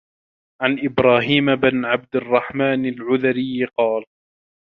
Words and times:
عَنْ 0.61 0.79
إبْرَاهِيمَ 0.85 1.55
بْنِ 1.55 1.85
عَبْدِ 1.85 2.15
الرَّحْمَنِ 2.15 2.85
الْعُذْرِيِّ 2.85 3.65
قَالَ 3.77 4.05